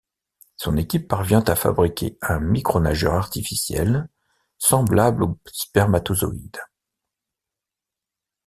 [0.57, 4.09] Son équipe parvient à fabriquer un micronageur artificiel
[4.57, 6.57] semblable au spermatozoide.